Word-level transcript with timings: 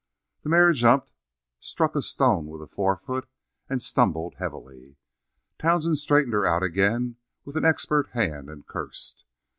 The 0.41 0.49
mare 0.49 0.73
jumped, 0.73 1.11
struck 1.59 1.95
a 1.95 2.01
stone 2.01 2.47
with 2.47 2.59
a 2.59 2.65
fore 2.65 2.95
foot, 2.97 3.27
and 3.69 3.83
stumbled 3.83 4.33
heavily. 4.39 4.97
Townsend 5.59 5.99
straightened 5.99 6.33
her 6.33 6.43
out 6.43 6.63
again 6.63 7.17
with 7.45 7.55
an 7.55 7.65
expert 7.65 8.09
hand 8.13 8.49
and 8.49 8.65
cursed. 8.65 9.25